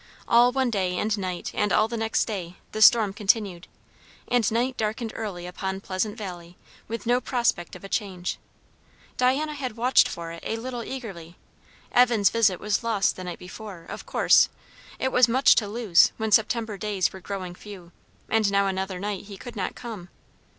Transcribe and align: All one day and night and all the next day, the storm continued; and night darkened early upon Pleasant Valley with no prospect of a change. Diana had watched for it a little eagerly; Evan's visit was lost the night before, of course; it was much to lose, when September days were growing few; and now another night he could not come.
All 0.27 0.51
one 0.51 0.71
day 0.71 0.97
and 0.97 1.15
night 1.15 1.51
and 1.53 1.71
all 1.71 1.87
the 1.87 1.95
next 1.95 2.25
day, 2.25 2.55
the 2.71 2.81
storm 2.81 3.13
continued; 3.13 3.67
and 4.27 4.51
night 4.51 4.75
darkened 4.75 5.11
early 5.15 5.45
upon 5.45 5.79
Pleasant 5.79 6.17
Valley 6.17 6.57
with 6.87 7.05
no 7.05 7.21
prospect 7.21 7.75
of 7.75 7.83
a 7.83 7.87
change. 7.87 8.39
Diana 9.15 9.53
had 9.53 9.77
watched 9.77 10.07
for 10.07 10.31
it 10.31 10.41
a 10.43 10.55
little 10.57 10.83
eagerly; 10.83 11.37
Evan's 11.91 12.31
visit 12.31 12.59
was 12.59 12.83
lost 12.83 13.15
the 13.15 13.23
night 13.25 13.37
before, 13.37 13.85
of 13.89 14.07
course; 14.07 14.49
it 14.97 15.11
was 15.11 15.27
much 15.27 15.53
to 15.53 15.67
lose, 15.67 16.13
when 16.17 16.31
September 16.31 16.79
days 16.79 17.13
were 17.13 17.21
growing 17.21 17.53
few; 17.53 17.91
and 18.27 18.51
now 18.51 18.65
another 18.65 18.99
night 18.99 19.25
he 19.25 19.37
could 19.37 19.55
not 19.55 19.75
come. 19.75 20.09